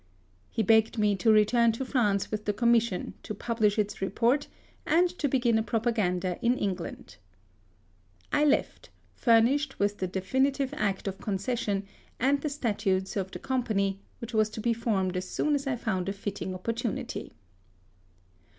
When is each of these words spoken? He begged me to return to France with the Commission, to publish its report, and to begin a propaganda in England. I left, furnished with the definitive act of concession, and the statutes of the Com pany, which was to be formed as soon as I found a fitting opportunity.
He 0.49 0.63
begged 0.63 0.97
me 0.97 1.15
to 1.17 1.29
return 1.31 1.73
to 1.73 1.85
France 1.85 2.31
with 2.31 2.45
the 2.45 2.53
Commission, 2.53 3.13
to 3.21 3.35
publish 3.35 3.77
its 3.77 4.01
report, 4.01 4.47
and 4.83 5.07
to 5.19 5.27
begin 5.29 5.59
a 5.59 5.61
propaganda 5.61 6.39
in 6.41 6.57
England. 6.57 7.17
I 8.33 8.43
left, 8.45 8.89
furnished 9.13 9.77
with 9.77 9.99
the 9.99 10.07
definitive 10.07 10.73
act 10.75 11.07
of 11.07 11.19
concession, 11.19 11.85
and 12.19 12.41
the 12.41 12.49
statutes 12.49 13.15
of 13.15 13.29
the 13.29 13.37
Com 13.37 13.63
pany, 13.63 13.99
which 14.17 14.33
was 14.33 14.49
to 14.49 14.59
be 14.59 14.73
formed 14.73 15.15
as 15.15 15.29
soon 15.29 15.53
as 15.53 15.67
I 15.67 15.75
found 15.75 16.09
a 16.09 16.13
fitting 16.13 16.55
opportunity. 16.55 17.33